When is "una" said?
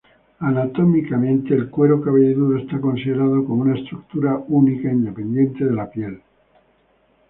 3.61-3.77